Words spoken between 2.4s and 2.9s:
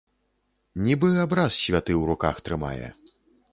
трымае!